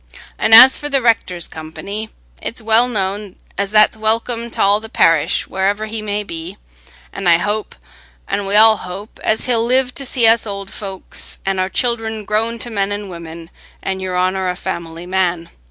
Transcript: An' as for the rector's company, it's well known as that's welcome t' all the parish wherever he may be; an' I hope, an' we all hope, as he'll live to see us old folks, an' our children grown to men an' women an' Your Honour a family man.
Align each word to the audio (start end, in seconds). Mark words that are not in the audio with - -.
An' 0.39 0.51
as 0.53 0.79
for 0.79 0.89
the 0.89 0.99
rector's 0.99 1.47
company, 1.47 2.09
it's 2.41 2.59
well 2.59 2.87
known 2.87 3.35
as 3.55 3.69
that's 3.69 3.95
welcome 3.95 4.49
t' 4.49 4.59
all 4.59 4.79
the 4.79 4.89
parish 4.89 5.47
wherever 5.47 5.85
he 5.85 6.01
may 6.01 6.23
be; 6.23 6.57
an' 7.13 7.27
I 7.27 7.37
hope, 7.37 7.75
an' 8.27 8.47
we 8.47 8.55
all 8.55 8.77
hope, 8.77 9.19
as 9.23 9.45
he'll 9.45 9.63
live 9.63 9.93
to 9.93 10.03
see 10.03 10.25
us 10.25 10.47
old 10.47 10.71
folks, 10.73 11.37
an' 11.45 11.59
our 11.59 11.69
children 11.69 12.25
grown 12.25 12.57
to 12.65 12.71
men 12.71 12.91
an' 12.91 13.09
women 13.09 13.51
an' 13.83 13.99
Your 13.99 14.17
Honour 14.17 14.49
a 14.49 14.55
family 14.55 15.05
man. 15.05 15.51